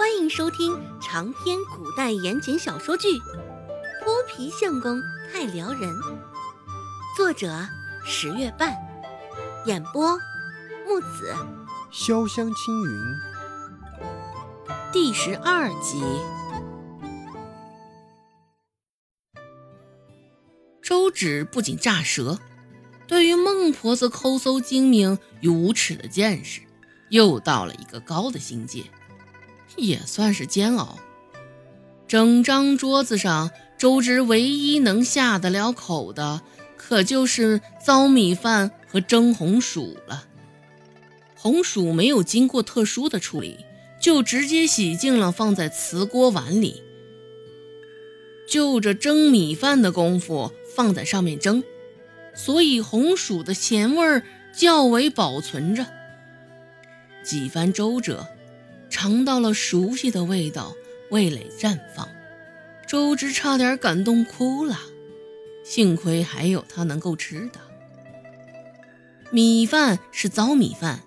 [0.00, 3.08] 欢迎收听长篇古代言情小说剧
[4.02, 4.98] 《泼皮相公
[5.30, 5.94] 太撩人》，
[7.14, 7.68] 作者
[8.02, 8.74] 十月半，
[9.66, 10.16] 演播
[10.88, 11.36] 木子
[11.92, 12.98] 潇湘青云，
[14.90, 16.02] 第十二集。
[20.80, 22.38] 周芷不仅炸舌，
[23.06, 26.62] 对于孟婆子抠搜精明与无耻的见识，
[27.10, 28.84] 又到了一个高的境界。
[29.76, 30.98] 也算是煎熬。
[32.08, 36.42] 整张桌子上，周芷唯一能下得了口的，
[36.76, 40.24] 可就是糟米饭和蒸红薯了。
[41.36, 43.58] 红薯没有经过特殊的处理，
[44.00, 46.82] 就直接洗净了，放在瓷锅碗里。
[48.48, 51.62] 就着蒸米饭的功夫，放在上面蒸，
[52.34, 55.86] 所以红薯的咸味儿较为保存着。
[57.22, 58.26] 几番周折。
[59.02, 60.74] 尝到了熟悉的味道，
[61.10, 62.06] 味蕾绽放，
[62.86, 64.78] 周芷差点感动哭了。
[65.64, 67.58] 幸亏还有他能够吃的
[69.30, 71.00] 米饭是糟米饭，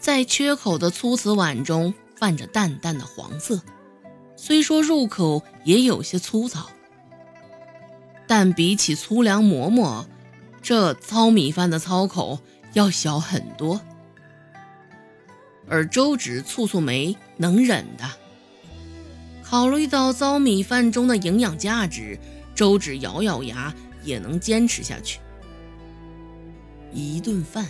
[0.00, 3.62] 在缺口的粗瓷碗中泛着淡淡的黄色，
[4.34, 6.68] 虽说入口也有些粗糙，
[8.26, 10.04] 但比起粗粮馍馍，
[10.60, 12.40] 这糙米饭的糙口
[12.72, 13.80] 要小很多。
[15.68, 18.04] 而周芷蹙蹙眉，能忍的。
[19.42, 22.18] 考虑到糟米饭中的营养价值，
[22.54, 25.20] 周芷咬咬牙也能坚持下去。
[26.92, 27.66] 一顿饭，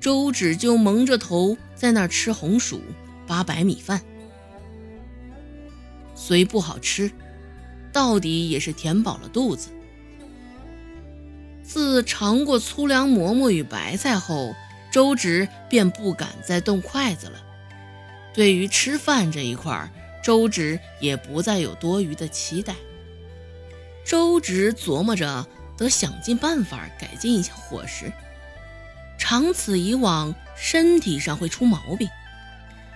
[0.00, 2.80] 周芷就蒙着头在那儿吃红薯、
[3.26, 4.00] 扒白米饭，
[6.14, 7.10] 虽不好吃，
[7.92, 9.68] 到底也是填饱了肚子。
[11.62, 14.54] 自尝过粗粮馍馍与白菜后，
[14.92, 17.42] 周直便不敢再动筷子了。
[18.34, 19.90] 对于吃饭这一块，
[20.22, 22.74] 周直也不再有多余的期待。
[24.04, 25.46] 周直琢磨着，
[25.78, 28.12] 得想尽办法改进一下伙食，
[29.18, 32.08] 长此以往，身体上会出毛病，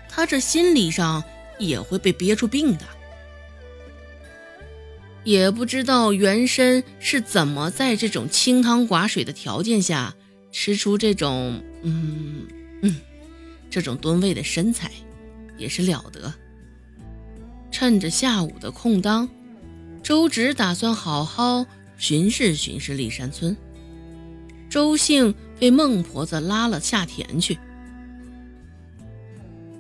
[0.09, 1.25] 他这心理上
[1.59, 2.85] 也会被憋出病的。
[5.25, 10.15] 也不知道原身是怎么在这种清汤寡水的条件下。
[10.53, 12.49] 吃出这种，嗯
[12.83, 12.97] 嗯，
[13.71, 14.91] 这种吨位的身材，
[15.57, 16.35] 也是了得。
[17.71, 19.29] 趁着下午的空当，
[20.03, 21.65] 周芷打算好好
[21.97, 23.57] 巡视巡视立山村。
[24.69, 27.57] 周姓被孟婆子拉了下田去，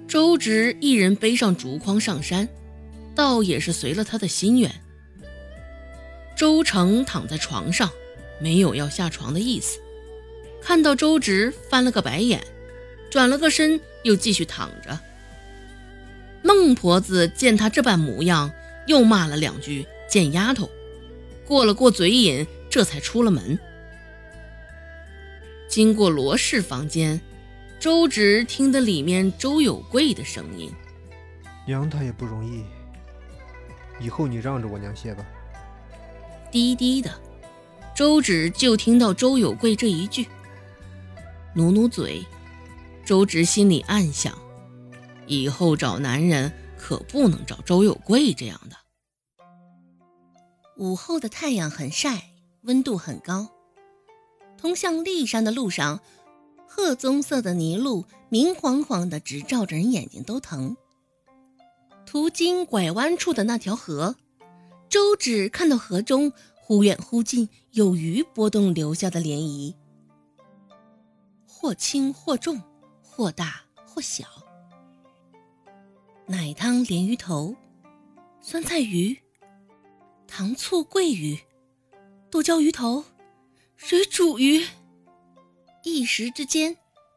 [0.06, 2.48] 周芷一人背上竹筐上山，
[3.16, 4.70] 倒也是随了他的心愿。
[6.36, 7.90] 周成躺在床上，
[8.40, 9.80] 没有要下床的意思。
[10.66, 12.44] 看到周直翻了个白眼，
[13.08, 14.98] 转了个身，又继续躺着。
[16.42, 18.50] 孟婆子见他这般模样，
[18.88, 20.68] 又骂了两句“贱丫头”，
[21.46, 23.56] 过了过嘴瘾，这才出了门。
[25.68, 27.20] 经过罗氏房间，
[27.78, 30.68] 周直听得里面周有贵的声音
[31.64, 32.64] ：“娘她也不容易，
[34.04, 35.24] 以后你让着我娘些吧。”
[36.50, 37.08] 低低的，
[37.94, 40.26] 周芷就听到周有贵这一句。
[41.56, 42.22] 努努嘴，
[43.02, 44.36] 周直心里暗想：
[45.26, 48.76] 以后找男人可不能找周有贵这样的。
[50.76, 52.28] 午后的太阳很晒，
[52.64, 53.48] 温度很高。
[54.58, 56.02] 通向骊山的路上，
[56.68, 60.76] 褐棕色的泥路明晃晃的，直照着人眼睛都疼。
[62.04, 64.16] 途经拐弯处的那条河，
[64.90, 69.74] 周芷看到河中忽远忽近有鱼波动留下的涟漪。
[71.66, 72.62] 或轻或重，
[73.02, 74.24] 或大或小。
[76.28, 77.56] 奶汤鲢鱼头，
[78.40, 79.18] 酸菜鱼，
[80.28, 81.36] 糖醋桂鱼，
[82.30, 83.02] 剁椒鱼头，
[83.74, 84.64] 水煮鱼。
[85.82, 86.76] 一时之间，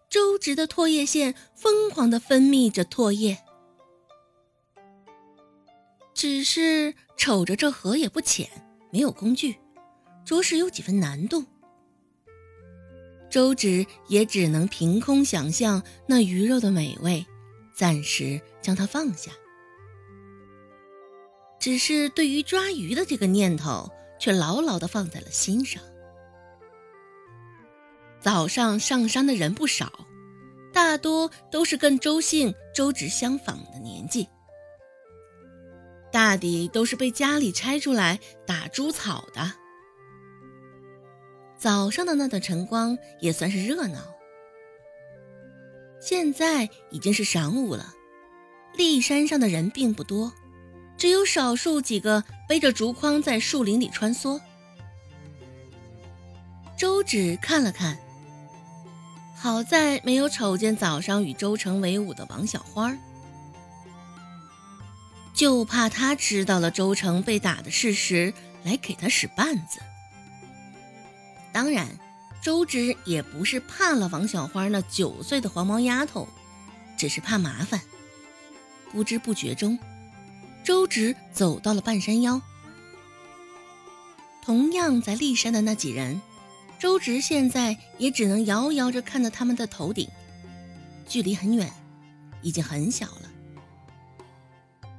[0.09, 3.37] 周直的唾液腺疯狂的分泌着唾液。
[6.15, 8.49] 只是瞅着这河也不浅，
[8.91, 9.59] 没有工具，
[10.25, 11.45] 着实有几分难度。
[13.29, 17.25] 周芷也只能凭空想象那鱼肉的美味，
[17.75, 19.31] 暂时将它放下。
[21.59, 25.83] 只是对于抓鱼的这个念头，却牢牢地放在了心上。
[28.19, 30.07] 早上上山的人不少，
[30.73, 34.27] 大多都是跟周姓、周芷相仿的年纪，
[36.11, 39.53] 大抵都是被家里拆出来打猪草的。
[41.59, 43.99] 早上的那段晨光也算是热闹。
[46.01, 47.93] 现在已经是晌午了，
[48.77, 50.33] 骊山上的人并不多，
[50.97, 54.39] 只有少数几个背着竹筐在树林里穿梭。
[56.77, 57.99] 周芷看了看，
[59.35, 62.97] 好在没有瞅见早上与周成为伍的王小花，
[65.33, 68.33] 就怕他知道了周成被打的事实，
[68.63, 69.81] 来给他使绊子。
[71.59, 71.89] 当然，
[72.41, 76.25] 周芷也不是怕了王小花那九岁的黄毛丫头，
[76.97, 77.81] 只是怕麻烦。
[78.93, 79.77] 不知不觉中，
[80.63, 82.41] 周芷走到了半山腰。
[84.41, 86.21] 同样在骊山的那几人，
[86.79, 90.07] 周芷现在也只能遥遥着看着他们的头顶，
[91.09, 91.69] 距离很远，
[92.41, 94.89] 已经很小了。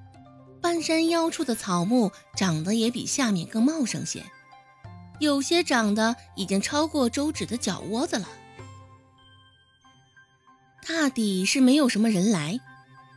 [0.60, 4.22] 半山腰处的草木长得也比下面更茂盛些。
[5.20, 8.28] 有些长得已经超过周芷的脚窝子了。
[10.88, 12.58] 大抵是没有什么人来，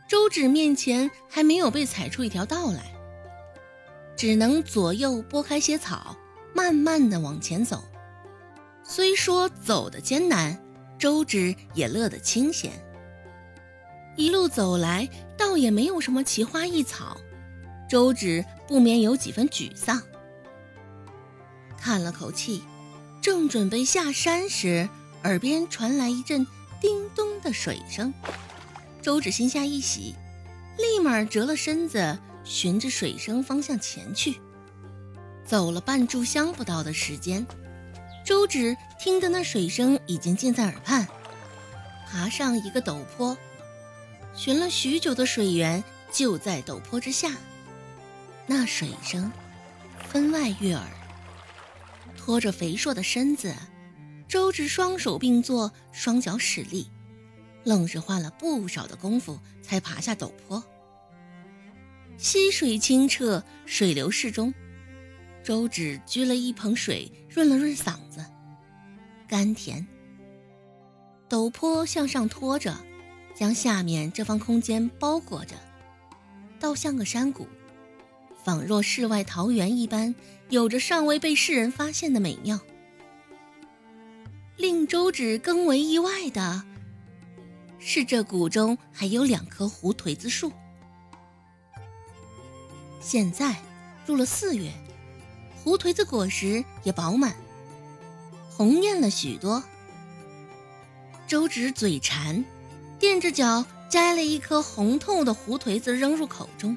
[0.08, 2.94] 周芷面前还没有被踩出一条道来，
[4.16, 6.14] 只能左右拨开些草，
[6.54, 7.82] 慢慢的往前走。
[8.84, 10.62] 虽说走的艰难，
[10.98, 12.70] 周芷也乐得清闲。
[14.14, 17.16] 一路走来，倒也没有什么奇花异草，
[17.88, 20.00] 周芷不免有几分沮丧。
[21.84, 22.62] 叹了口气，
[23.20, 24.88] 正准备下山时，
[25.24, 26.46] 耳边传来一阵
[26.80, 28.14] 叮咚的水声。
[29.02, 30.14] 周芷心下一喜，
[30.78, 34.40] 立马折了身子，循着水声方向前去。
[35.44, 37.46] 走了半炷香不到的时间，
[38.24, 41.06] 周芷听得那水声已经近在耳畔。
[42.10, 43.36] 爬上一个陡坡，
[44.34, 47.32] 寻了许久的水源就在陡坡之下，
[48.46, 49.30] 那水声
[50.08, 50.88] 分外悦耳。
[52.24, 53.54] 拖着肥硕的身子，
[54.26, 56.90] 周芷双手并作，双脚使力，
[57.64, 60.64] 愣是花了不少的功夫才爬下陡坡。
[62.16, 64.54] 溪水清澈，水流适中，
[65.42, 68.24] 周芷掬了一捧水润了润嗓子，
[69.28, 69.86] 甘甜。
[71.28, 72.74] 陡坡向上拖着，
[73.34, 75.56] 将下面这方空间包裹着，
[76.58, 77.46] 倒像个山谷。
[78.44, 80.14] 仿若世外桃源一般，
[80.50, 82.60] 有着尚未被世人发现的美妙。
[84.56, 86.62] 令周芷更为意外的
[87.78, 90.52] 是，这谷中还有两棵胡颓子树。
[93.00, 93.56] 现在
[94.06, 94.70] 入了四月，
[95.56, 97.34] 胡颓子果实也饱满，
[98.50, 99.64] 红艳了许多。
[101.26, 102.44] 周芷嘴馋，
[102.98, 106.76] 垫着脚摘了一颗红透的胡颓子扔入口中。